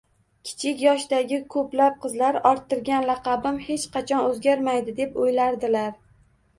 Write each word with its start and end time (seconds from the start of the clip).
Kichik 0.51 0.79
yoshdagi 0.83 1.39
ko‘plab 1.57 1.99
qizlar 2.07 2.41
“orttirgan 2.53 3.07
laqabim 3.13 3.63
hech 3.69 3.87
qachon 3.95 4.27
o‘zgarmaydi”, 4.33 5.01
deb 5.05 5.25
o‘ylaydilar. 5.29 5.99